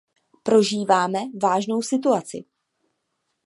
[0.43, 2.43] Prožíváme vážnou situaci.